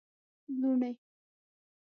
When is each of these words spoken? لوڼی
لوڼی 0.59 0.91